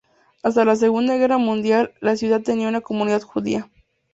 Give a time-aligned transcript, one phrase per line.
[0.41, 3.69] Hasta la Segunda Guerra Mundial, la ciudad tenía una comunidad judía.